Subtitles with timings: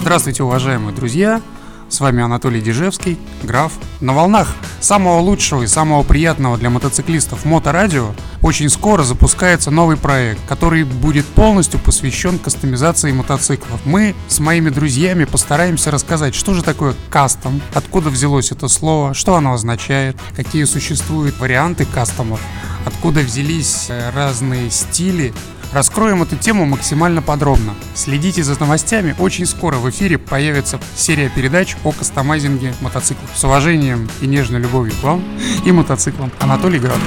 [0.00, 1.42] Здравствуйте, уважаемые друзья!
[1.88, 3.72] С вами Анатолий Дежевский, граф.
[4.00, 10.40] На волнах самого лучшего и самого приятного для мотоциклистов моторадио очень скоро запускается новый проект,
[10.46, 13.80] который будет полностью посвящен кастомизации мотоциклов.
[13.84, 19.34] Мы с моими друзьями постараемся рассказать, что же такое кастом, откуда взялось это слово, что
[19.34, 22.40] оно означает, какие существуют варианты кастомов,
[22.84, 25.34] откуда взялись э, разные стили
[25.72, 27.74] Раскроем эту тему максимально подробно.
[27.94, 33.30] Следите за новостями, очень скоро в эфире появится серия передач о кастомайзинге мотоциклов.
[33.34, 35.22] С уважением и нежной любовью к вам
[35.64, 36.32] и мотоциклам.
[36.40, 36.98] Анатолий Град.